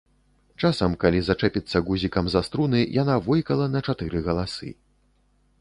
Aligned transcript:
Часам, 0.61 0.95
калі 1.03 1.19
зачэпіцца 1.27 1.83
гузікам 1.89 2.25
за 2.37 2.41
струны, 2.49 2.81
яна 3.01 3.21
войкала 3.29 3.71
на 3.75 3.79
чатыры 3.89 4.27
галасы. 4.31 4.73